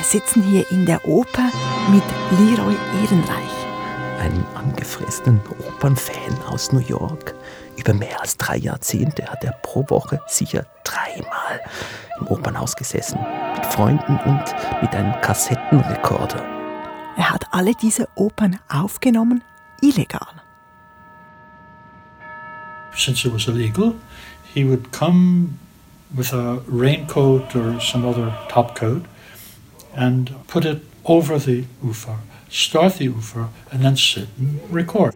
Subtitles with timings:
[0.00, 1.50] Wir sitzen hier in der Oper
[1.90, 2.02] mit
[2.38, 3.50] Leroy Ehrenreich.
[4.18, 5.38] Einem angefressenen
[5.68, 7.34] Opernfan aus New York.
[7.76, 11.60] Über mehr als drei Jahrzehnte hat er pro Woche sicher dreimal
[12.18, 13.18] im Opernhaus gesessen.
[13.54, 14.44] Mit Freunden und
[14.80, 16.42] mit einem Kassettenrekorder.
[17.18, 19.44] Er hat alle diese Opern aufgenommen,
[19.82, 20.28] illegal.
[22.96, 23.92] Since it was illegal,
[24.54, 25.58] he would come
[26.08, 29.04] with a raincoat or some other topcoat
[29.94, 32.18] and put it over the Ufer,
[32.50, 35.14] start the Ufer, and then sit and record.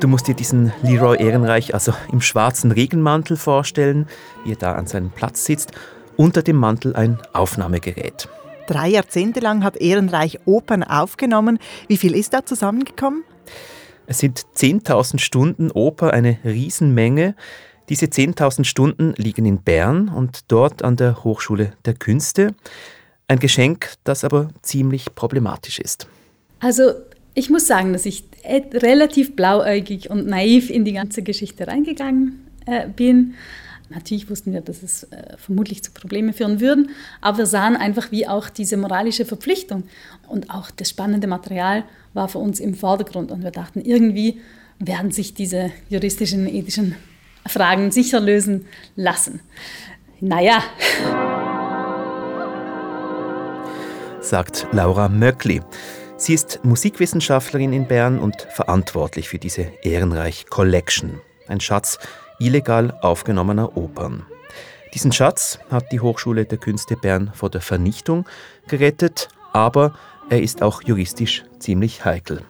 [0.00, 4.06] Du musst dir diesen Leroy Ehrenreich also im schwarzen Regenmantel vorstellen,
[4.44, 5.72] wie er da an seinem Platz sitzt,
[6.16, 8.28] unter dem Mantel ein Aufnahmegerät.
[8.66, 11.58] Drei Jahrzehnte lang hat Ehrenreich Opern aufgenommen.
[11.88, 13.24] Wie viel ist da zusammengekommen?
[14.06, 17.34] Es sind 10.000 Stunden Oper, eine Riesenmenge.
[17.88, 22.54] Diese 10.000 Stunden liegen in Bern und dort an der Hochschule der Künste.
[23.30, 26.08] Ein Geschenk, das aber ziemlich problematisch ist.
[26.58, 26.94] Also
[27.34, 32.88] ich muss sagen, dass ich relativ blauäugig und naiv in die ganze Geschichte reingegangen äh,
[32.88, 33.34] bin.
[33.88, 38.10] Natürlich wussten wir, dass es äh, vermutlich zu Problemen führen würden, aber wir sahen einfach,
[38.10, 39.84] wie auch diese moralische Verpflichtung
[40.28, 41.84] und auch das spannende Material
[42.14, 43.30] war für uns im Vordergrund.
[43.30, 44.40] Und wir dachten, irgendwie
[44.80, 46.96] werden sich diese juristischen, ethischen
[47.46, 49.38] Fragen sicher lösen lassen.
[50.20, 50.64] Naja
[54.20, 55.62] sagt Laura Möckli.
[56.16, 61.98] Sie ist Musikwissenschaftlerin in Bern und verantwortlich für diese Ehrenreich Collection, ein Schatz
[62.38, 64.26] illegal aufgenommener Opern.
[64.94, 68.26] Diesen Schatz hat die Hochschule der Künste Bern vor der Vernichtung
[68.68, 69.94] gerettet, aber
[70.28, 72.44] er ist auch juristisch ziemlich heikel.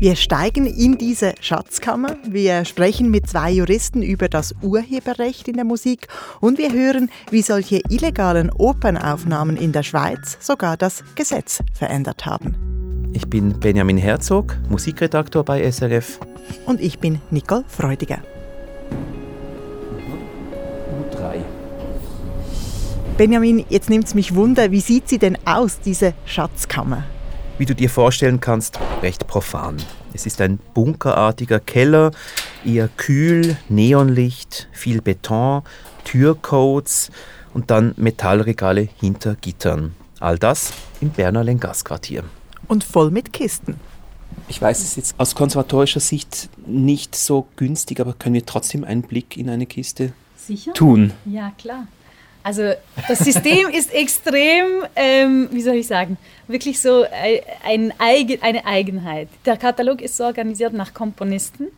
[0.00, 5.66] Wir steigen in diese Schatzkammer, wir sprechen mit zwei Juristen über das Urheberrecht in der
[5.66, 6.08] Musik
[6.40, 13.10] und wir hören, wie solche illegalen Opernaufnahmen in der Schweiz sogar das Gesetz verändert haben.
[13.12, 16.18] Ich bin Benjamin Herzog, Musikredaktor bei SRF.
[16.64, 18.20] Und ich bin Nicole Freudiger.
[21.12, 21.42] U3.
[23.18, 27.04] Benjamin, jetzt nimmt es mich Wunder, wie sieht sie denn aus, diese Schatzkammer?
[27.60, 29.76] Wie du dir vorstellen kannst, recht profan.
[30.14, 32.10] Es ist ein bunkerartiger Keller,
[32.64, 35.60] eher kühl, Neonlicht, viel Beton,
[36.04, 37.10] Türcodes
[37.52, 39.94] und dann Metallregale hinter Gittern.
[40.20, 40.72] All das
[41.02, 42.24] im Berner Lengas-Quartier.
[42.66, 43.76] Und voll mit Kisten.
[44.48, 48.84] Ich weiß, es ist jetzt aus konservatorischer Sicht nicht so günstig, aber können wir trotzdem
[48.84, 50.72] einen Blick in eine Kiste Sicher?
[50.72, 51.12] tun?
[51.26, 51.88] Ja, klar.
[52.42, 52.72] Also
[53.08, 56.16] das System ist extrem, ähm, wie soll ich sagen,
[56.48, 57.04] wirklich so
[57.64, 59.28] ein, ein, eine Eigenheit.
[59.44, 61.68] Der Katalog ist so organisiert nach Komponisten.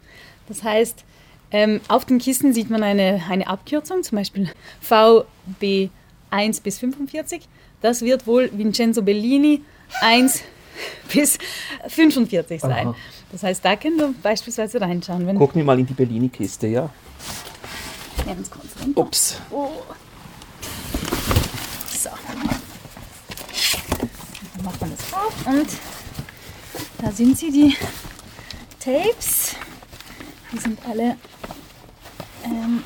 [0.48, 1.04] Das heißt,
[1.50, 4.50] ähm, auf den Kisten sieht man eine, eine Abkürzung, zum Beispiel
[4.80, 5.90] VB
[6.30, 7.42] 1 bis 45.
[7.80, 9.62] Das wird wohl Vincenzo Bellini
[10.00, 10.42] 1
[11.12, 11.38] bis
[11.88, 12.88] 45 sein.
[12.88, 12.96] Aha.
[13.32, 15.26] Das heißt, da können wir beispielsweise reinschauen.
[15.36, 16.90] Gucken wir mal in die Bellini-Kiste, ja?
[18.94, 19.40] Ups.
[19.50, 19.70] Oh.
[22.02, 22.10] So.
[24.56, 25.68] Dann macht man das auf und
[26.98, 27.76] da sind sie, die
[28.80, 29.54] Tapes.
[30.50, 31.16] Die sind alle.
[32.44, 32.82] Ähm,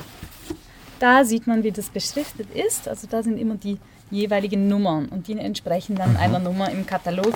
[0.99, 2.87] da sieht man, wie das beschriftet ist.
[2.87, 3.79] Also da sind immer die
[4.11, 6.17] jeweiligen Nummern und die entsprechen dann mhm.
[6.17, 7.33] einer Nummer im Katalog,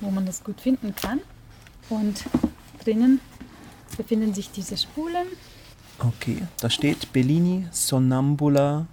[0.00, 1.20] wo man das gut finden kann.
[1.90, 2.24] Und
[2.82, 3.20] drinnen
[3.98, 5.26] befinden sich diese Spulen.
[5.98, 8.86] Okay, da steht Bellini Sonnambula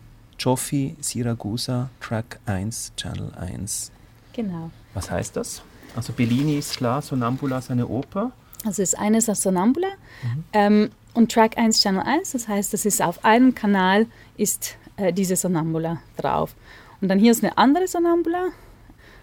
[0.44, 3.92] Joffi Siragusa Track 1, Channel 1.
[4.34, 4.72] Genau.
[4.94, 5.62] Was heißt das?
[5.96, 8.34] Also Bellini ist klar, Sonambula ist eine Oper.
[8.66, 10.44] Also ist eines aus Sonambula mhm.
[10.52, 15.14] ähm, und Track 1, Channel 1, das heißt, das ist auf einem Kanal ist äh,
[15.14, 16.56] diese Sonambula drauf.
[17.00, 18.50] Und dann hier ist eine andere Sonambula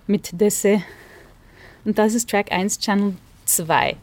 [0.06, 0.82] mit Desse
[1.84, 3.96] und das ist Track 1, Channel 2.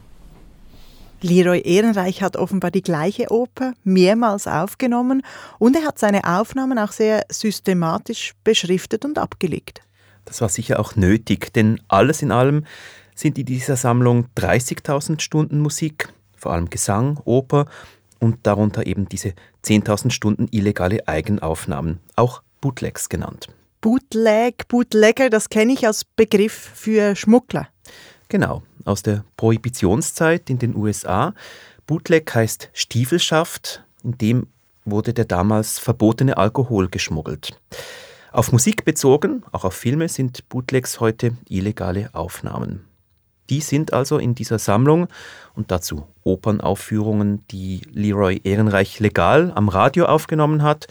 [1.20, 5.22] Leroy Ehrenreich hat offenbar die gleiche Oper mehrmals aufgenommen
[5.58, 9.80] und er hat seine Aufnahmen auch sehr systematisch beschriftet und abgelegt.
[10.24, 12.64] Das war sicher auch nötig, denn alles in allem
[13.14, 17.66] sind in dieser Sammlung 30.000 Stunden Musik, vor allem Gesang, Oper
[18.20, 19.34] und darunter eben diese
[19.64, 23.48] 10.000 Stunden illegale Eigenaufnahmen, auch Bootlegs genannt.
[23.80, 27.68] Bootleg, Bootlegger, das kenne ich als Begriff für Schmuggler.
[28.28, 31.34] Genau, aus der Prohibitionszeit in den USA.
[31.86, 34.46] Bootleg heißt Stiefelschaft, in dem
[34.84, 37.58] wurde der damals verbotene Alkohol geschmuggelt.
[38.30, 42.84] Auf Musik bezogen, auch auf Filme, sind Bootlegs heute illegale Aufnahmen.
[43.48, 45.08] Die sind also in dieser Sammlung
[45.54, 50.86] und dazu Opernaufführungen, die Leroy Ehrenreich legal am Radio aufgenommen hat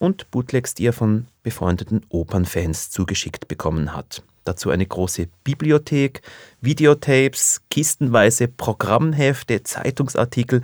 [0.00, 4.24] und Bootlegs, die er von befreundeten Opernfans zugeschickt bekommen hat.
[4.44, 6.22] Dazu eine große Bibliothek,
[6.60, 10.62] Videotapes, kistenweise Programmhefte, Zeitungsartikel,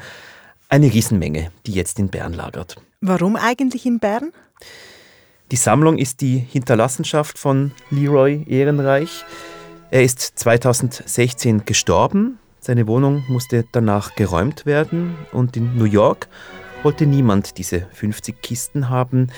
[0.69, 2.77] eine Riesenmenge, die jetzt in Bern lagert.
[3.01, 4.33] Warum eigentlich in Bern?
[5.53, 9.25] Die Sammlung ist die Hinterlassenschaft von Leroy Ehrenreich.
[9.91, 12.39] Er ist 2016 gestorben.
[12.59, 16.27] Seine Wohnung musste danach geräumt werden und in New York
[16.83, 19.29] wollte niemand diese 50 Kisten haben.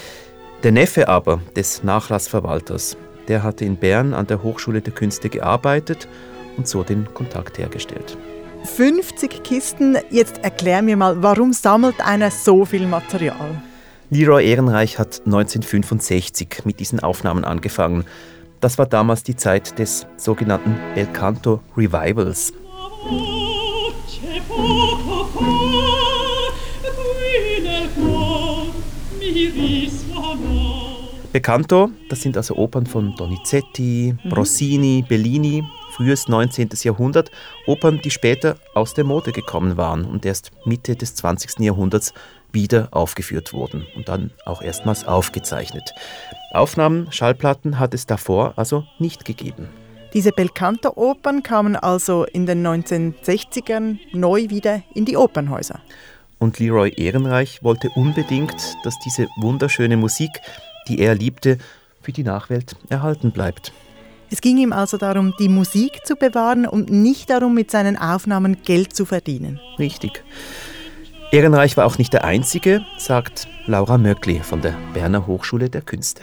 [0.62, 2.96] Der Neffe aber des Nachlassverwalters,
[3.29, 6.09] der hatte in Bern an der Hochschule der Künste gearbeitet
[6.57, 8.17] und so den Kontakt hergestellt.
[8.65, 13.63] 50 Kisten, jetzt erklär mir mal, warum sammelt einer so viel Material?
[14.11, 18.05] Leroy Ehrenreich hat 1965 mit diesen Aufnahmen angefangen.
[18.61, 22.53] Das war damals die Zeit des sogenannten Belcanto Revivals.
[31.33, 34.33] Belcanto, das sind also Opern von Donizetti, mhm.
[34.33, 36.71] Rossini, Bellini, frühes 19.
[36.83, 37.31] Jahrhundert,
[37.67, 41.61] Opern, die später aus der Mode gekommen waren und erst Mitte des 20.
[41.61, 42.15] Jahrhunderts
[42.51, 45.93] wieder aufgeführt wurden und dann auch erstmals aufgezeichnet.
[46.53, 49.69] Aufnahmen, Schallplatten hat es davor also nicht gegeben.
[50.15, 55.81] Diese Belcanto-Opern kamen also in den 1960ern neu wieder in die Opernhäuser.
[56.39, 58.55] Und Leroy Ehrenreich wollte unbedingt,
[58.85, 60.31] dass diese wunderschöne Musik,
[60.88, 61.58] die er liebte,
[62.00, 63.73] für die Nachwelt erhalten bleibt.
[64.31, 68.62] Es ging ihm also darum, die Musik zu bewahren und nicht darum, mit seinen Aufnahmen
[68.62, 69.58] Geld zu verdienen.
[69.79, 70.23] Richtig.
[71.31, 76.23] Ehrenreich war auch nicht der Einzige, sagt Laura Möckli von der Berner Hochschule der Künste.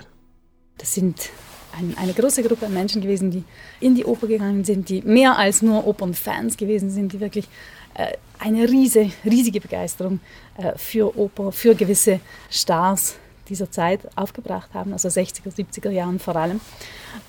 [0.78, 1.30] Das sind
[1.78, 3.44] ein, eine große Gruppe an Menschen gewesen, die
[3.80, 7.48] in die Oper gegangen sind, die mehr als nur Opernfans gewesen sind, die wirklich
[7.96, 10.20] äh, eine riese, riesige Begeisterung
[10.58, 12.20] äh, für Oper, für gewisse
[12.50, 13.16] Stars
[13.50, 16.60] dieser Zeit aufgebracht haben, also 60er, 70er Jahren vor allem.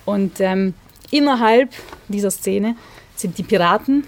[0.04, 0.74] Und ähm,
[1.10, 1.70] innerhalb
[2.08, 2.76] dieser Szene
[3.14, 4.06] sind die Piraten,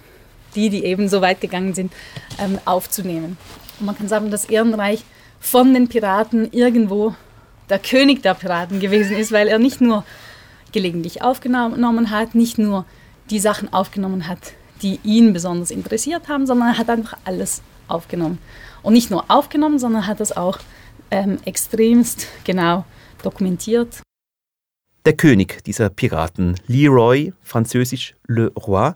[0.54, 1.92] die, die eben so weit gegangen sind,
[2.38, 3.36] ähm, aufzunehmen.
[3.78, 5.04] Und man kann sagen, dass Ehrenreich
[5.40, 7.14] von den Piraten irgendwo
[7.68, 10.04] der König der Piraten gewesen ist, weil er nicht nur
[10.72, 12.84] gelegentlich aufgenommen hat, nicht nur
[13.30, 14.52] die Sachen aufgenommen hat,
[14.82, 18.38] die ihn besonders interessiert haben, sondern er hat einfach alles aufgenommen.
[18.82, 20.58] Und nicht nur aufgenommen, sondern hat das auch
[21.10, 22.84] ähm, extremst genau
[23.22, 24.02] dokumentiert.
[25.04, 28.92] Der König dieser Piraten, Leroy, französisch Le Roi,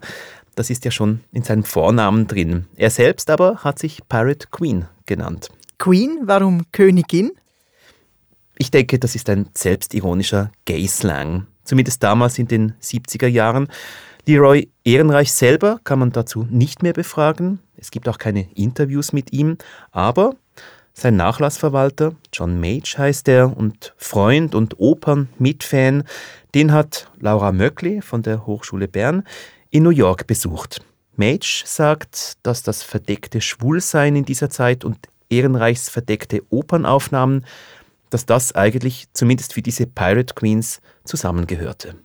[0.55, 2.67] das ist ja schon in seinem Vornamen drin.
[2.75, 5.49] Er selbst aber hat sich Pirate Queen genannt.
[5.79, 7.31] Queen, warum Königin?
[8.57, 11.47] Ich denke, das ist ein selbstironischer Gay-Slang.
[11.63, 13.67] Zumindest damals in den 70er Jahren.
[14.25, 17.59] Leroy Ehrenreich selber kann man dazu nicht mehr befragen.
[17.75, 19.57] Es gibt auch keine Interviews mit ihm.
[19.91, 20.35] Aber
[20.93, 26.03] sein Nachlassverwalter, John Mage heißt er, und Freund und Opern-Mitfan,
[26.53, 29.23] den hat Laura Möckli von der Hochschule Bern
[29.71, 30.81] in New York besucht.
[31.15, 34.97] Mage sagt, dass das verdeckte Schwulsein in dieser Zeit und
[35.29, 37.45] Ehrenreichs verdeckte Opernaufnahmen,
[38.09, 41.95] dass das eigentlich zumindest für diese Pirate Queens zusammengehörte.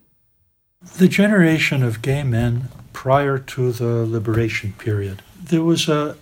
[0.98, 5.22] The generation of gay men prior to the liberation period.
[5.44, 6.14] There was a,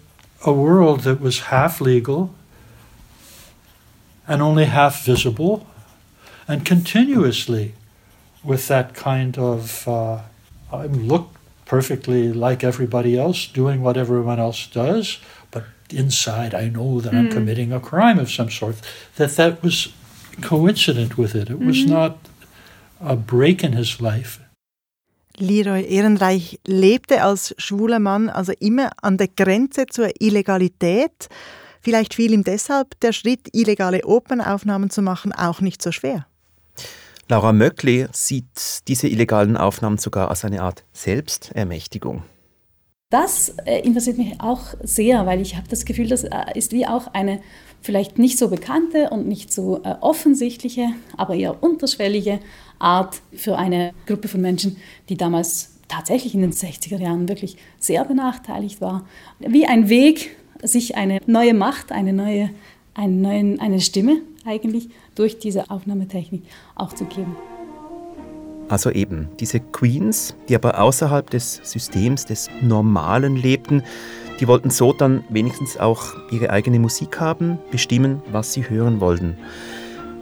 [0.43, 2.31] a world that was half legal
[4.27, 5.67] and only half visible,
[6.49, 7.75] and continuously
[8.45, 10.21] with that kind of uh,
[10.73, 11.29] I look
[11.65, 15.19] perfectly like everybody else, doing what everyone else does,
[15.51, 17.19] but inside I know that mm.
[17.19, 18.77] I'm committing a crime of some sort.
[19.17, 19.93] That that was
[20.41, 21.51] coincident with it.
[21.51, 21.67] It mm-hmm.
[21.67, 22.19] was not
[23.01, 24.41] a break in his life.
[25.39, 31.29] Leroy Ehrenreich lebte als schwuler Mann also immer an der Grenze zur Illegalität.
[31.87, 36.27] Vielleicht fiel ihm deshalb der Schritt, illegale Opernaufnahmen zu machen, auch nicht so schwer.
[37.29, 42.25] Laura Möckli sieht diese illegalen Aufnahmen sogar als eine Art Selbstermächtigung.
[43.09, 46.89] Das äh, interessiert mich auch sehr, weil ich habe das Gefühl, das äh, ist wie
[46.89, 47.41] auch eine
[47.83, 52.41] vielleicht nicht so bekannte und nicht so äh, offensichtliche, aber eher unterschwellige
[52.81, 54.77] Art für eine Gruppe von Menschen,
[55.09, 59.07] die damals tatsächlich in den 60er Jahren wirklich sehr benachteiligt war.
[59.39, 62.51] Wie ein Weg, sich eine neue Macht, eine neue,
[62.95, 66.43] einen neuen, eine Stimme eigentlich durch diese Aufnahmetechnik
[66.75, 67.37] auch zu geben.
[68.69, 73.83] Also eben diese Queens, die aber außerhalb des Systems des Normalen lebten,
[74.41, 79.37] die wollten so dann wenigstens auch ihre eigene Musik haben, bestimmen, was sie hören wollten.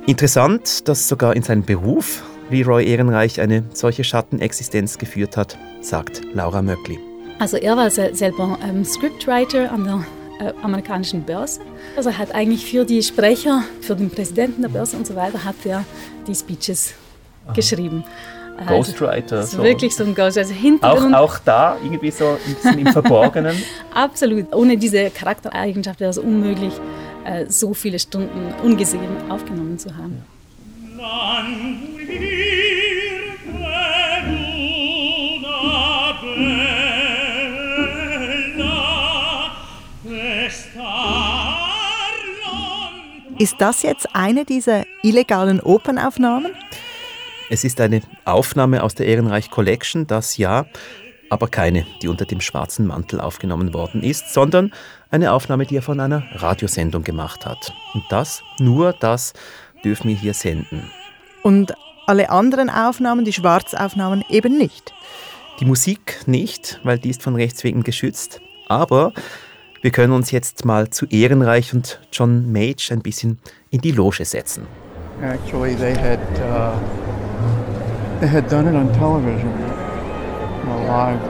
[0.06, 6.60] Interessant, dass sogar in seinem Beruf Leroy Ehrenreich eine solche Schattenexistenz geführt hat, sagt Laura
[6.60, 6.98] Möckli.
[7.38, 10.04] Also er war selber ähm, Scriptwriter an der
[10.62, 11.60] amerikanischen Börse.
[11.96, 15.44] Also er hat eigentlich für die Sprecher, für den Präsidenten der Börse und so weiter,
[15.44, 15.84] hat er
[16.26, 16.94] die Speeches
[17.46, 17.52] Aha.
[17.52, 18.04] geschrieben.
[18.56, 19.38] Also, Ghostwriter.
[19.38, 19.62] Also, so.
[19.62, 20.38] Wirklich so ein Ghost.
[20.38, 20.54] Also.
[20.82, 23.56] Auch, auch da irgendwie so ein bisschen im Verborgenen.
[23.94, 24.54] Absolut.
[24.54, 26.72] Ohne diese Charaktereigenschaft wäre es unmöglich,
[27.24, 30.22] äh, so viele Stunden ungesehen aufgenommen zu haben.
[30.98, 31.44] Ja.
[43.36, 46.52] Ist das jetzt eine dieser illegalen Opernaufnahmen?
[47.50, 50.66] Es ist eine Aufnahme aus der Ehrenreich Collection, das ja,
[51.30, 54.72] aber keine, die unter dem schwarzen Mantel aufgenommen worden ist, sondern
[55.10, 57.72] eine Aufnahme, die er von einer Radiosendung gemacht hat.
[57.92, 59.32] Und das, nur das,
[59.84, 60.88] dürfen wir hier senden.
[61.42, 61.74] Und
[62.06, 64.94] alle anderen Aufnahmen, die Schwarzaufnahmen, eben nicht.
[65.58, 68.40] Die Musik nicht, weil die ist von Rechts wegen geschützt.
[68.68, 69.12] Aber
[69.84, 73.38] wir können uns jetzt mal zu Ehrenreich und John Mage ein bisschen
[73.68, 74.66] in die Loge setzen.
[75.20, 76.72] Actually, they had uh,
[78.18, 79.52] they had done it on television,
[80.70, 81.20] a live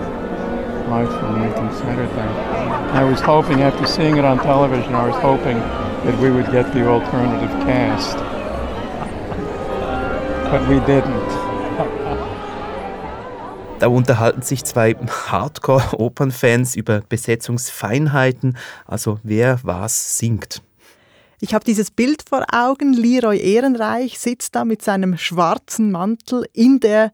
[0.89, 2.29] live from Lincoln Center thing.
[2.95, 5.59] I was hoping, after seeing it on television, I was hoping
[6.05, 8.17] that we would get the alternative cast,
[10.49, 11.24] but we didn't.
[13.85, 20.63] Da unterhalten sich zwei Hardcore-Opernfans über Besetzungsfeinheiten, also wer was singt.
[21.39, 22.95] Ich habe dieses Bild vor Augen.
[22.95, 27.13] Leroy Ehrenreich sitzt da mit seinem schwarzen Mantel in der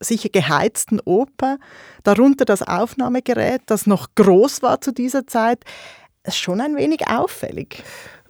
[0.00, 1.56] sicher geheizten Oper,
[2.02, 5.64] darunter das Aufnahmegerät, das noch groß war zu dieser Zeit.
[6.24, 7.82] Ist schon ein wenig auffällig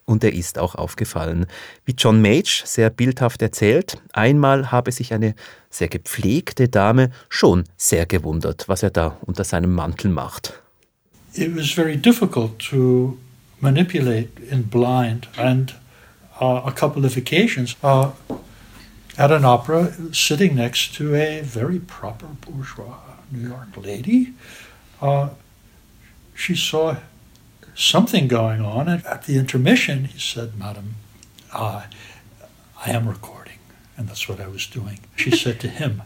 [0.05, 1.47] und er ist auch aufgefallen.
[1.85, 5.35] Wie John Mage sehr bildhaft erzählt, einmal habe sich eine
[5.71, 10.55] sehr gepflegte Dame schon sehr gewundert, was er da unter seinem Mantel macht.
[11.35, 13.17] It was very difficult to
[13.61, 15.75] manipulate in blind and
[16.41, 18.11] uh, a couple of occasions uh,
[19.17, 22.99] at an opera sitting next to a very proper bourgeois
[23.31, 24.35] New York lady.
[25.01, 25.29] Uh,
[26.35, 26.97] she saw
[27.75, 28.88] something going on.
[28.88, 30.97] And at the intermission, he said, Madam,
[31.52, 31.83] uh,
[32.87, 33.59] I am recording.
[33.97, 35.00] And that's what I was doing.
[35.17, 36.02] She said to him,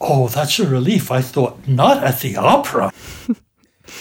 [0.00, 1.10] Oh, that's a relief.
[1.10, 2.90] I thought, not at the opera.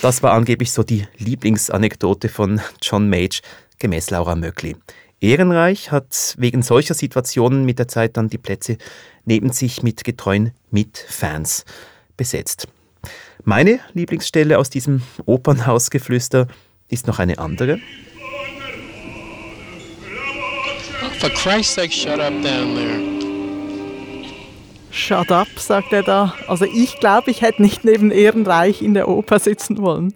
[0.01, 3.41] Das war angeblich so die Lieblingsanekdote von John Mage,
[3.79, 4.75] gemäß Laura Möckli.
[5.21, 8.77] Ehrenreich hat wegen solcher Situationen mit der Zeit dann die Plätze
[9.23, 11.63] neben sich mit getreuen Mitfans
[12.17, 12.67] besetzt.
[13.45, 16.47] Meine Lieblingsstelle aus diesem Opernhausgeflüster
[16.93, 17.79] ist noch eine andere.
[21.19, 23.13] For Christ's sake, shut up down there.
[24.91, 26.35] Shut up, sagt er da.
[26.47, 30.13] Also ich glaube, ich hätte nicht neben Ehrenreich in der Oper sitzen wollen.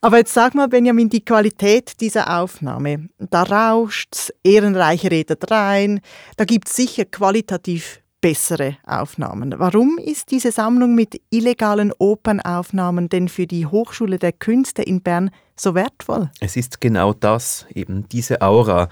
[0.00, 3.08] Aber jetzt sag mal, Benjamin, die Qualität dieser Aufnahme.
[3.18, 6.00] Da rauscht's, Ehrenreich redet rein.
[6.36, 9.54] Da gibt es sicher qualitativ bessere Aufnahmen.
[9.58, 15.30] Warum ist diese Sammlung mit illegalen Opernaufnahmen denn für die Hochschule der Künste in Bern
[15.62, 16.30] so wertvoll?
[16.40, 18.88] Es ist genau das, eben diese Aura,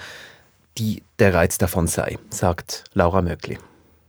[0.78, 3.58] die der Reiz davon sei, sagt Laura Möckli.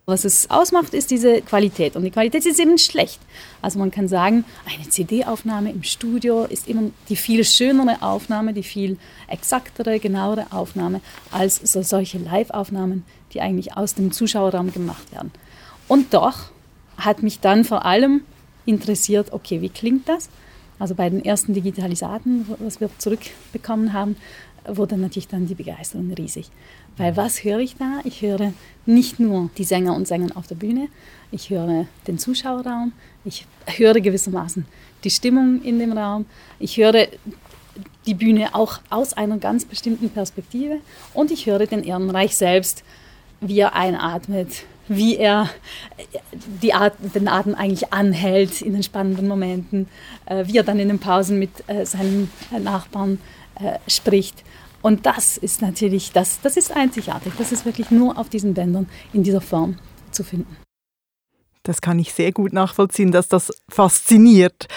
[0.06, 1.96] Was es ausmacht, ist diese Qualität.
[1.96, 3.20] Und die Qualität ist eben schlecht.
[3.62, 8.64] Also man kann sagen, eine CD-Aufnahme im Studio ist immer die viel schönere Aufnahme, die
[8.64, 11.02] viel exaktere, genauere Aufnahme
[11.32, 15.32] als so solche Live-Aufnahmen, die eigentlich aus dem Zuschauerraum gemacht werden.
[15.88, 16.52] Und doch
[16.98, 18.22] hat mich dann vor allem
[18.66, 20.30] interessiert, okay, wie klingt das?
[20.82, 24.16] Also bei den ersten Digitalisaten, was wir zurückbekommen haben,
[24.66, 26.50] wurde natürlich dann die Begeisterung riesig.
[26.98, 28.00] Weil was höre ich da?
[28.04, 28.52] Ich höre
[28.88, 30.88] nicht nur die Sänger und Sänger auf der Bühne,
[31.30, 34.66] ich höre den Zuschauerraum, ich höre gewissermaßen
[35.04, 36.26] die Stimmung in dem Raum,
[36.58, 37.06] ich höre
[38.08, 40.80] die Bühne auch aus einer ganz bestimmten Perspektive
[41.14, 42.84] und ich höre den Ehrenreich selbst,
[43.40, 44.64] wie er einatmet,
[44.96, 45.50] wie er
[46.62, 49.88] die At den Atem eigentlich anhält in den spannenden Momenten,
[50.26, 52.30] äh, wie er dann in den Pausen mit äh, seinen
[52.60, 53.20] Nachbarn
[53.56, 54.44] äh, spricht.
[54.82, 57.34] Und das ist natürlich, das, das ist einzigartig.
[57.38, 59.78] Das ist wirklich nur auf diesen Bändern in dieser Form
[60.12, 60.58] zu finden.
[61.64, 64.68] Das kann ich sehr gut nachvollziehen, dass das fasziniert.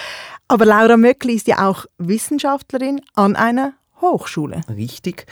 [0.46, 4.60] Aber Laura Möckli ist ja auch Wissenschaftlerin an einer Hochschule.
[4.68, 5.26] Richtig.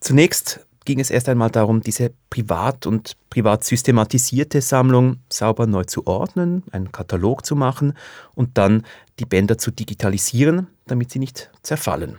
[0.00, 6.06] Zunächst ging es erst einmal darum, diese privat und privat systematisierte Sammlung sauber neu zu
[6.06, 7.94] ordnen, einen Katalog zu machen
[8.34, 8.84] und dann
[9.18, 12.18] die Bänder zu digitalisieren, damit sie nicht zerfallen.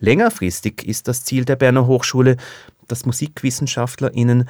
[0.00, 2.36] Längerfristig ist das Ziel der Berner Hochschule,
[2.88, 4.48] dass MusikwissenschaftlerInnen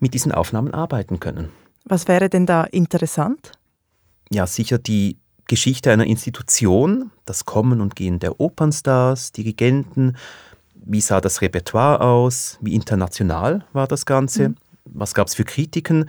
[0.00, 1.50] mit diesen Aufnahmen arbeiten können.
[1.84, 3.52] Was wäre denn da interessant?
[4.30, 10.16] Ja, sicher die Geschichte einer Institution, das Kommen und Gehen der Opernstars, Dirigenten,
[10.86, 14.56] wie sah das Repertoire aus, wie international war das Ganze, mhm.
[14.84, 16.06] was gab es für Kritiken.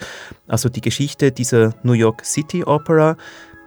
[0.48, 3.18] Also die Geschichte dieser New York City Opera,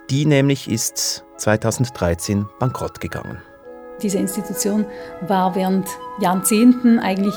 [0.08, 3.38] die nämlich ist 2013 bankrott gegangen.
[4.02, 4.86] Diese Institution
[5.20, 5.86] war während
[6.20, 7.34] Jahrzehnten eigentlich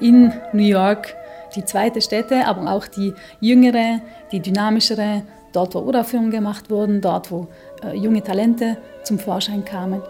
[0.00, 1.14] in New York
[1.54, 4.00] die zweite Stätte, aber auch die jüngere,
[4.32, 5.22] die dynamischere,
[5.52, 7.48] dort wo Uraufführungen gemacht wurden, dort wo
[7.84, 10.02] äh, junge Talente zum Vorschein kamen.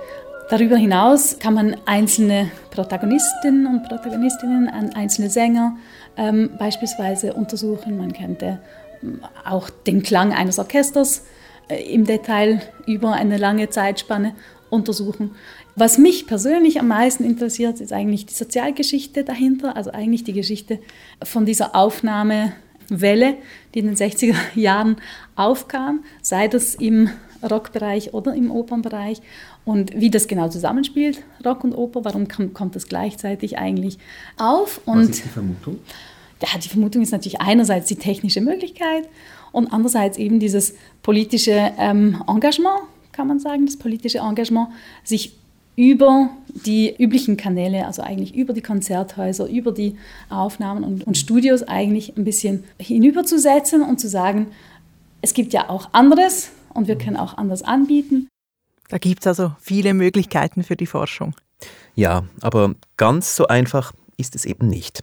[0.50, 5.76] Darüber hinaus kann man einzelne Protagonistinnen und Protagonistinnen, einzelne Sänger
[6.16, 7.97] ähm, beispielsweise untersuchen.
[7.97, 8.59] Man könnte
[9.00, 11.25] ähm, auch den Klang eines Orchesters
[11.69, 14.35] äh, im Detail über eine lange Zeitspanne
[14.71, 15.37] untersuchen.
[15.76, 20.80] Was mich persönlich am meisten interessiert, ist eigentlich die Sozialgeschichte dahinter, also eigentlich die Geschichte
[21.23, 23.37] von dieser Aufnahmewelle,
[23.73, 24.97] die in den 60er Jahren
[25.37, 27.09] aufkam, sei das im
[27.49, 29.23] Rockbereich oder im Opernbereich
[29.70, 33.98] und wie das genau zusammenspielt, Rock und Oper, warum kommt das gleichzeitig eigentlich
[34.36, 34.80] auf.
[34.84, 35.78] Und Was ist die Vermutung?
[36.42, 39.08] Ja, die Vermutung ist natürlich einerseits die technische Möglichkeit
[39.52, 40.74] und andererseits eben dieses
[41.04, 42.80] politische ähm, Engagement,
[43.12, 44.70] kann man sagen, das politische Engagement,
[45.04, 45.36] sich
[45.76, 46.30] über
[46.66, 49.94] die üblichen Kanäle, also eigentlich über die Konzerthäuser, über die
[50.30, 54.48] Aufnahmen und, und Studios eigentlich ein bisschen hinüberzusetzen und zu sagen,
[55.22, 58.29] es gibt ja auch anderes und wir können auch anders anbieten.
[58.90, 61.35] Da gibt es also viele Möglichkeiten für die Forschung.
[61.94, 65.00] Ja, aber ganz so einfach ist es eben nicht.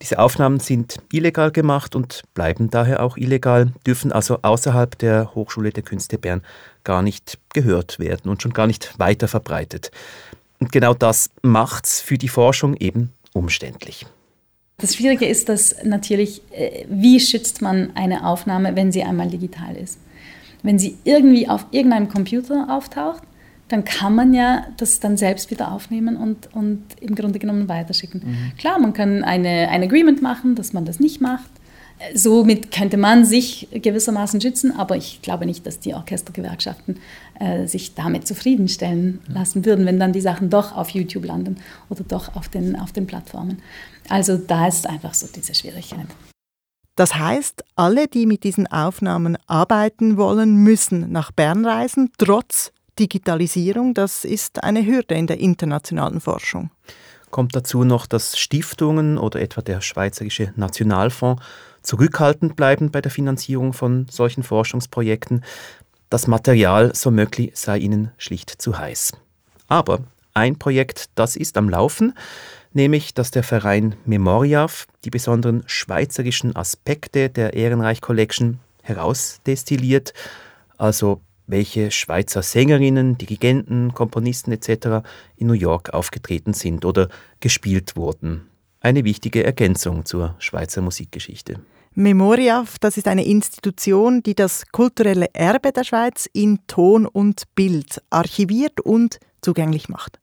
[0.00, 5.70] Diese Aufnahmen sind illegal gemacht und bleiben daher auch illegal, dürfen also außerhalb der Hochschule
[5.70, 6.42] der Künste Bern
[6.82, 9.92] gar nicht gehört werden und schon gar nicht weiter verbreitet.
[10.58, 14.06] Und genau das macht es für die Forschung eben umständlich.
[14.78, 19.76] Das Schwierige ist, dass natürlich, äh, wie schützt man eine Aufnahme, wenn sie einmal digital
[19.76, 19.98] ist?
[20.62, 23.22] Wenn sie irgendwie auf irgendeinem Computer auftaucht,
[23.68, 28.22] dann kann man ja das dann selbst wieder aufnehmen und, und im Grunde genommen weiterschicken.
[28.24, 28.58] Mhm.
[28.58, 31.50] Klar, man kann eine, ein Agreement machen, dass man das nicht macht.
[32.14, 36.98] Somit könnte man sich gewissermaßen schützen, aber ich glaube nicht, dass die Orchestergewerkschaften
[37.38, 41.56] äh, sich damit zufriedenstellen lassen würden, wenn dann die Sachen doch auf YouTube landen
[41.88, 43.62] oder doch auf den, auf den Plattformen.
[44.08, 46.06] Also da ist einfach so diese Schwierigkeit.
[46.94, 53.94] Das heißt, alle, die mit diesen Aufnahmen arbeiten wollen, müssen nach Bern reisen, trotz Digitalisierung,
[53.94, 56.70] das ist eine Hürde in der internationalen Forschung.
[57.30, 61.42] Kommt dazu noch, dass Stiftungen oder etwa der Schweizerische Nationalfonds
[61.80, 65.42] zurückhaltend bleiben bei der Finanzierung von solchen Forschungsprojekten.
[66.10, 69.12] Das Material, so möglich, sei ihnen schlicht zu heiß.
[69.66, 70.00] Aber
[70.34, 72.12] ein Projekt, das ist am Laufen,
[72.74, 80.12] nämlich dass der Verein Memoriaf die besonderen schweizerischen Aspekte der Ehrenreich Collection herausdestilliert,
[80.78, 85.06] also welche Schweizer Sängerinnen, Dirigenten, Komponisten etc.
[85.36, 87.08] in New York aufgetreten sind oder
[87.40, 88.48] gespielt wurden.
[88.80, 91.60] Eine wichtige Ergänzung zur Schweizer Musikgeschichte.
[91.94, 98.00] Memoriaf, das ist eine Institution, die das kulturelle Erbe der Schweiz in Ton und Bild
[98.08, 100.18] archiviert und zugänglich macht.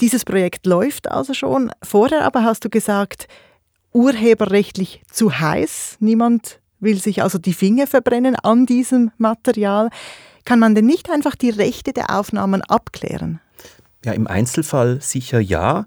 [0.00, 1.70] Dieses Projekt läuft also schon.
[1.82, 3.28] Vorher aber hast du gesagt,
[3.92, 5.96] urheberrechtlich zu heiß.
[6.00, 9.88] Niemand will sich also die Finger verbrennen an diesem Material.
[10.44, 13.40] Kann man denn nicht einfach die Rechte der Aufnahmen abklären?
[14.04, 15.86] Ja, im Einzelfall sicher ja,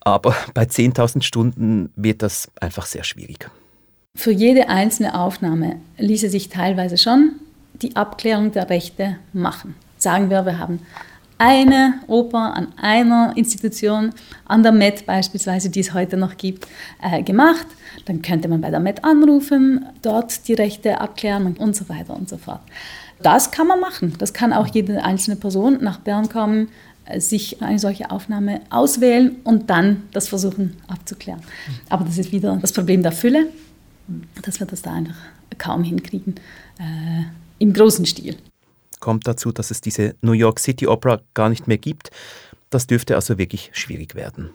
[0.00, 3.50] aber bei 10.000 Stunden wird das einfach sehr schwierig.
[4.14, 7.32] Für jede einzelne Aufnahme ließe sich teilweise schon
[7.82, 9.74] die Abklärung der Rechte machen.
[9.98, 10.80] Sagen wir, wir haben
[11.38, 14.12] eine Oper an einer Institution,
[14.46, 16.66] an der Met beispielsweise, die es heute noch gibt,
[17.02, 17.66] äh, gemacht.
[18.06, 22.28] Dann könnte man bei der Met anrufen, dort die Rechte abklären und so weiter und
[22.28, 22.60] so fort.
[23.22, 24.14] Das kann man machen.
[24.18, 26.68] Das kann auch jede einzelne Person nach Bern kommen,
[27.04, 31.40] äh, sich eine solche Aufnahme auswählen und dann das versuchen abzuklären.
[31.88, 33.48] Aber das ist wieder das Problem der Fülle,
[34.42, 35.16] dass wir das da einfach
[35.58, 36.36] kaum hinkriegen
[36.78, 37.24] äh,
[37.58, 38.36] im großen Stil
[39.00, 42.10] kommt dazu, dass es diese New York City Opera gar nicht mehr gibt.
[42.70, 44.50] Das dürfte also wirklich schwierig werden.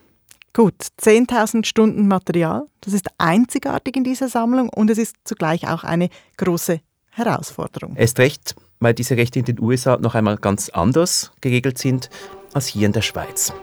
[0.54, 5.86] Gut, 10.000 Stunden Material, das ist einzigartig in dieser Sammlung und es ist zugleich auch
[5.86, 7.96] eine große Herausforderung.
[7.96, 12.10] Erst recht, weil diese Rechte in den USA noch einmal ganz anders geregelt sind
[12.54, 13.54] als hier in der Schweiz.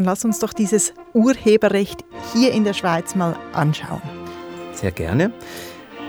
[0.00, 4.00] Dann lass uns doch dieses Urheberrecht hier in der Schweiz mal anschauen.
[4.72, 5.30] Sehr gerne.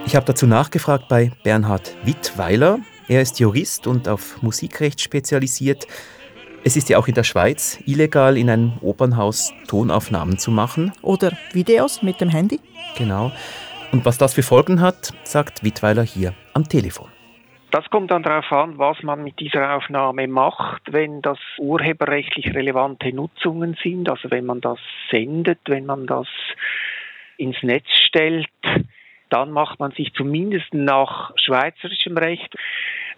[0.05, 2.79] Ich habe dazu nachgefragt bei Bernhard Wittweiler.
[3.09, 5.87] Er ist Jurist und auf Musikrecht spezialisiert.
[6.63, 10.93] Es ist ja auch in der Schweiz illegal, in einem Opernhaus Tonaufnahmen zu machen.
[11.01, 12.61] Oder Videos mit dem Handy.
[12.97, 13.33] Genau.
[13.91, 17.09] Und was das für Folgen hat, sagt Wittweiler hier am Telefon.
[17.71, 23.13] Das kommt dann darauf an, was man mit dieser Aufnahme macht, wenn das urheberrechtlich relevante
[23.13, 24.77] Nutzungen sind, also wenn man das
[25.09, 26.27] sendet, wenn man das
[27.37, 28.49] ins Netz stellt,
[29.29, 32.53] dann macht man sich zumindest nach schweizerischem Recht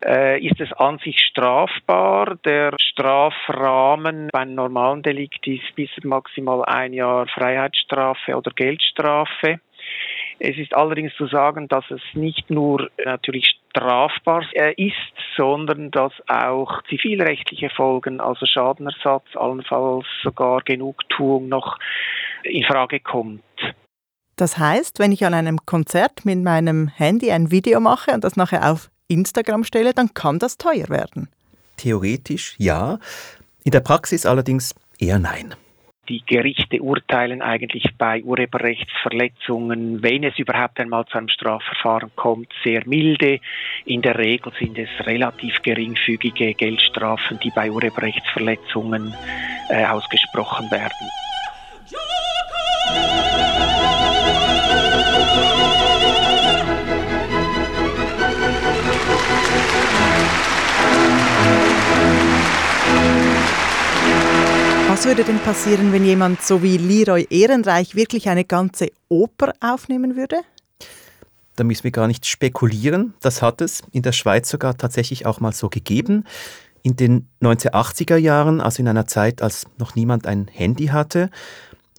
[0.05, 2.35] äh, ist es an sich strafbar.
[2.45, 9.59] Der Strafrahmen bei einem normalen Delikt ist bis maximal ein Jahr Freiheitsstrafe oder Geldstrafe.
[10.39, 14.95] Es ist allerdings zu sagen, dass es nicht nur natürlich strafbar äh, ist,
[15.35, 21.77] sondern dass auch zivilrechtliche Folgen, also Schadenersatz, allenfalls sogar Genugtuung noch
[22.43, 23.41] in Frage kommt.
[24.35, 28.35] Das heißt, wenn ich an einem Konzert mit meinem Handy ein Video mache und das
[28.35, 31.29] nachher auf Instagram stelle, dann kann das teuer werden.
[31.77, 32.99] Theoretisch ja,
[33.63, 35.55] in der Praxis allerdings eher nein.
[36.09, 42.83] Die Gerichte urteilen eigentlich bei Urheberrechtsverletzungen, wenn es überhaupt einmal zu einem Strafverfahren kommt, sehr
[42.85, 43.39] milde.
[43.85, 49.13] In der Regel sind es relativ geringfügige Geldstrafen, die bei Urheberrechtsverletzungen
[49.69, 51.09] äh, ausgesprochen werden.
[65.03, 70.15] Was würde denn passieren, wenn jemand so wie Leroy Ehrenreich wirklich eine ganze Oper aufnehmen
[70.15, 70.37] würde?
[71.57, 73.13] Da müssen wir gar nicht spekulieren.
[73.19, 76.23] Das hat es in der Schweiz sogar tatsächlich auch mal so gegeben.
[76.83, 81.29] In den 1980er Jahren, also in einer Zeit, als noch niemand ein Handy hatte.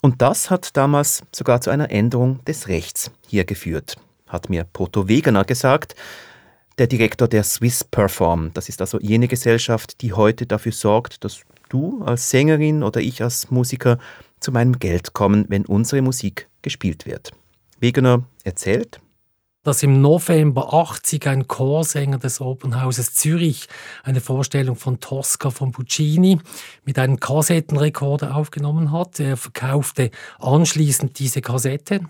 [0.00, 3.96] Und das hat damals sogar zu einer Änderung des Rechts hier geführt,
[4.28, 5.94] hat mir Proto Wegener gesagt,
[6.78, 8.52] der Direktor der Swiss Perform.
[8.54, 13.22] Das ist also jene Gesellschaft, die heute dafür sorgt, dass du als Sängerin oder ich
[13.22, 13.98] als Musiker
[14.40, 17.32] zu meinem Geld kommen, wenn unsere Musik gespielt wird.
[17.80, 19.00] Wegener erzählt,
[19.64, 23.66] dass im November 80 ein Chorsänger des Opernhauses Zürich
[24.02, 26.38] eine Vorstellung von Tosca von Puccini
[26.84, 29.18] mit einem Kassettenrekorder aufgenommen hat.
[29.18, 32.00] Er verkaufte anschließend diese Kassette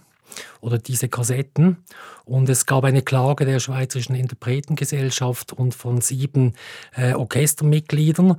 [0.61, 1.77] oder diese Kassetten
[2.25, 6.55] und es gab eine Klage der Schweizerischen Interpretengesellschaft und von sieben
[6.97, 8.37] äh, Orchestermitgliedern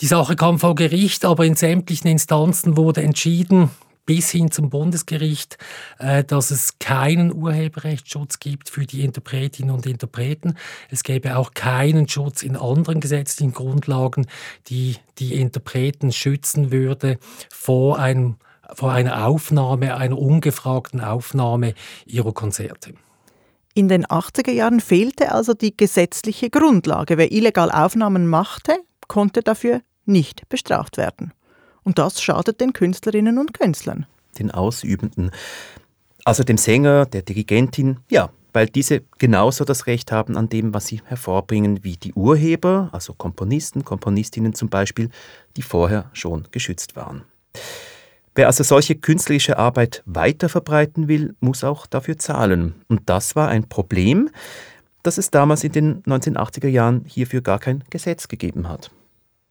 [0.00, 3.70] die Sache kam vor Gericht, aber in sämtlichen Instanzen wurde entschieden,
[4.06, 5.58] bis hin zum Bundesgericht,
[5.98, 10.56] äh, dass es keinen Urheberrechtsschutz gibt für die Interpretinnen und Interpreten.
[10.90, 14.26] Es gäbe auch keinen Schutz in anderen gesetzlichen Grundlagen,
[14.68, 17.18] die die Interpreten schützen würde
[17.52, 18.36] vor einem
[18.74, 21.74] vor einer Aufnahme, einer ungefragten Aufnahme
[22.06, 22.94] ihrer Konzerte.
[23.74, 27.18] In den 80er Jahren fehlte also die gesetzliche Grundlage.
[27.18, 28.76] Wer illegal Aufnahmen machte,
[29.08, 31.32] konnte dafür nicht bestraft werden.
[31.82, 34.06] Und das schadet den Künstlerinnen und Künstlern.
[34.38, 35.30] Den Ausübenden.
[36.24, 40.86] Also dem Sänger, der Dirigentin, ja, weil diese genauso das Recht haben an dem, was
[40.86, 45.10] sie hervorbringen, wie die Urheber, also Komponisten, Komponistinnen zum Beispiel,
[45.56, 47.24] die vorher schon geschützt waren.
[48.34, 52.74] Wer also solche künstlerische Arbeit weiter verbreiten will, muss auch dafür zahlen.
[52.88, 54.30] Und das war ein Problem,
[55.02, 58.90] dass es damals in den 1980er Jahren hierfür gar kein Gesetz gegeben hat.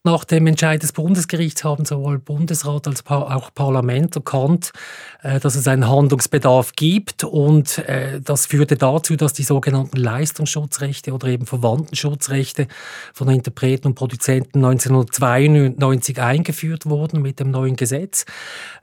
[0.05, 4.71] Nach dem Entscheid des Bundesgerichts haben sowohl Bundesrat als auch Parlament erkannt,
[5.23, 11.11] äh, dass es einen Handlungsbedarf gibt und äh, das führte dazu, dass die sogenannten Leistungsschutzrechte
[11.11, 12.67] oder eben Verwandtenschutzrechte
[13.13, 18.23] von Interpreten und Produzenten 1992 eingeführt wurden mit dem neuen Gesetz.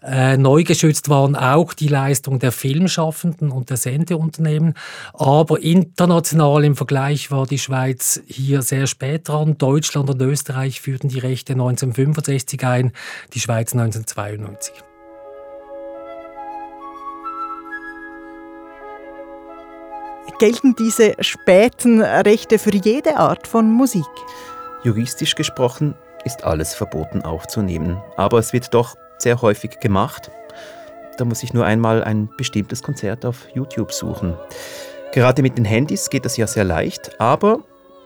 [0.03, 4.75] Äh, neu geschützt waren auch die Leistungen der Filmschaffenden und der Sendeunternehmen,
[5.15, 9.57] aber international im Vergleich war die Schweiz hier sehr spät dran.
[9.57, 12.93] Deutschland und Österreich führten führten die Rechte 1965 ein,
[13.33, 14.75] die Schweiz 1992.
[20.39, 24.05] Gelten diese späten Rechte für jede Art von Musik?
[24.85, 25.95] Juristisch gesprochen
[26.27, 30.31] ist alles verboten aufzunehmen, aber es wird doch sehr häufig gemacht.
[31.17, 34.37] Da muss ich nur einmal ein bestimmtes Konzert auf YouTube suchen.
[35.13, 37.61] Gerade mit den Handys geht das ja sehr leicht, aber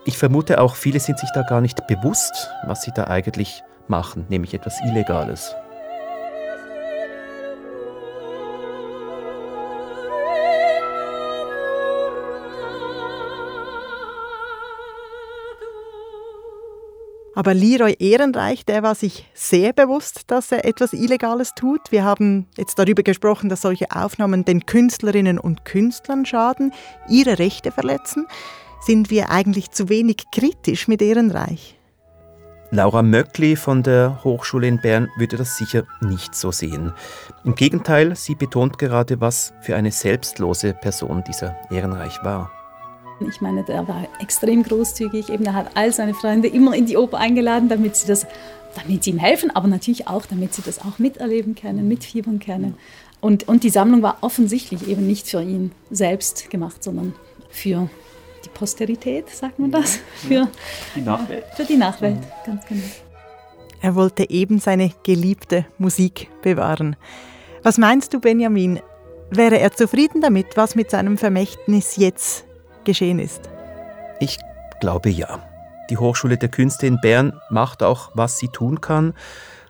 [0.05, 4.27] ich vermute auch, viele sind sich da gar nicht bewusst, was sie da eigentlich machen,
[4.29, 5.55] nämlich etwas Illegales.
[17.33, 21.81] Aber Leroy Ehrenreich, der war sich sehr bewusst, dass er etwas Illegales tut.
[21.91, 26.75] Wir haben jetzt darüber gesprochen, dass solche Aufnahmen den Künstlerinnen und Künstlern schaden,
[27.09, 28.27] ihre Rechte verletzen
[28.81, 31.77] sind wir eigentlich zu wenig kritisch mit Ehrenreich?
[32.73, 36.93] Laura Möckli von der Hochschule in Bern würde das sicher nicht so sehen.
[37.45, 42.53] Im Gegenteil, sie betont gerade, was für eine selbstlose Person dieser Ehrenreich war.
[43.29, 45.31] Ich meine, der war extrem großzügig.
[45.31, 48.27] Eben, er hat all seine Freunde immer in die Oper eingeladen, damit sie das,
[48.77, 52.77] damit sie ihm helfen, aber natürlich auch, damit sie das auch miterleben können, mitfiebern können.
[53.21, 57.15] Und, und die Sammlung war offensichtlich eben nicht für ihn selbst gemacht, sondern
[57.51, 57.91] für
[58.45, 60.01] die Posterität, sagt man das?
[60.15, 60.49] Für
[60.95, 61.45] die Nachwelt.
[61.57, 62.83] Für die Nachwelt, ganz genau.
[63.83, 66.97] Er wollte eben seine geliebte Musik bewahren.
[67.63, 68.81] Was meinst du, Benjamin?
[69.31, 72.45] Wäre er zufrieden damit, was mit seinem Vermächtnis jetzt
[72.85, 73.49] geschehen ist?
[74.19, 74.39] Ich
[74.81, 75.47] glaube ja.
[75.89, 79.15] Die Hochschule der Künste in Bern macht auch, was sie tun kann,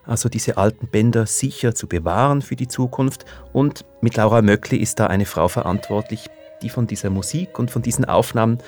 [0.04, 3.24] also diese alten Bänder sicher zu bewahren für die Zukunft.
[3.52, 6.28] Und mit Laura Möckli ist da eine Frau verantwortlich,
[6.62, 8.59] die von dieser Musik und von diesen Aufnahmen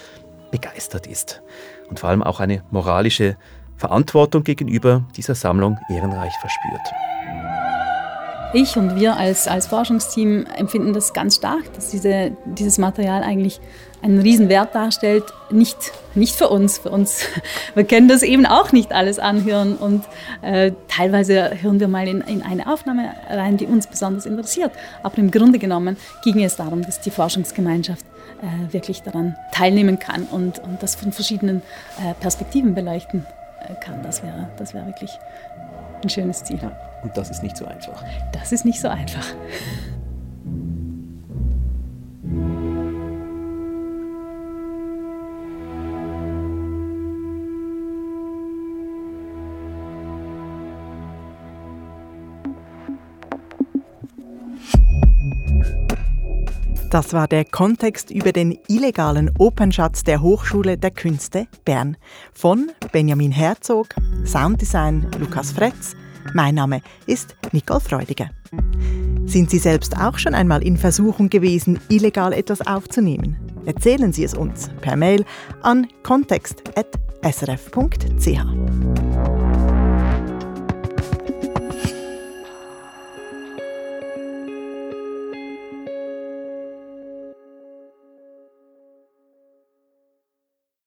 [0.50, 1.42] begeistert ist
[1.88, 3.36] und vor allem auch eine moralische
[3.76, 6.92] Verantwortung gegenüber dieser Sammlung ehrenreich verspürt.
[8.54, 13.60] Ich und wir als, als Forschungsteam empfinden das ganz stark, dass diese, dieses Material eigentlich
[14.02, 15.24] einen Riesenwert darstellt.
[15.50, 17.26] Nicht, nicht für uns, für uns.
[17.74, 20.04] Wir können das eben auch nicht alles anhören und
[20.42, 24.72] äh, teilweise hören wir mal in, in eine Aufnahme rein, die uns besonders interessiert.
[25.02, 28.04] Aber im Grunde genommen ging es darum, dass die Forschungsgemeinschaft
[28.42, 31.62] äh, wirklich daran teilnehmen kann und, und das von verschiedenen
[31.98, 33.26] äh, Perspektiven beleuchten
[33.60, 34.02] äh, kann.
[34.02, 35.18] Das wäre, das wäre wirklich
[36.02, 36.58] ein schönes Ziel.
[37.02, 38.04] Und das ist nicht so einfach.
[38.32, 39.26] Das ist nicht so einfach.
[56.92, 61.96] Das war der Kontext über den illegalen Opernschatz der Hochschule der Künste Bern
[62.34, 63.94] von Benjamin Herzog,
[64.26, 65.96] Sounddesign Lukas Fretz.
[66.34, 68.28] Mein Name ist Nicole Freudiger.
[69.24, 73.38] Sind Sie selbst auch schon einmal in Versuchung gewesen, illegal etwas aufzunehmen?
[73.64, 75.24] Erzählen Sie es uns per Mail
[75.62, 78.61] an kontext.srf.ch.